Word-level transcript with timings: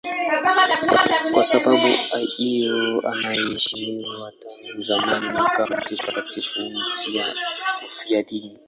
Kwa 1.33 1.43
sababu 1.43 1.87
hiyo 2.37 3.01
anaheshimiwa 3.11 4.31
tangu 4.31 4.81
zamani 4.81 5.27
kama 5.57 5.75
mtakatifu 5.91 6.59
mfiadini. 7.83 8.59